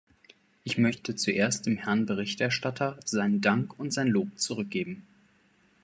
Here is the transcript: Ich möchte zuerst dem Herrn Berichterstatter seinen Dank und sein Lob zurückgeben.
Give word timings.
Ich 0.63 0.79
möchte 0.79 1.13
zuerst 1.15 1.67
dem 1.67 1.77
Herrn 1.77 2.07
Berichterstatter 2.07 2.97
seinen 3.05 3.39
Dank 3.39 3.77
und 3.77 3.93
sein 3.93 4.07
Lob 4.07 4.29
zurückgeben. 4.39 5.05